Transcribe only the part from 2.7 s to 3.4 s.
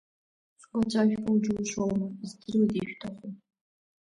ишәҭаху…